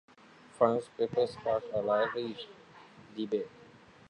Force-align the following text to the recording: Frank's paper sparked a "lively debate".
Frank's 0.57 0.89
paper 0.97 1.27
sparked 1.27 1.67
a 1.75 1.79
"lively 1.79 2.35
debate". 3.15 3.45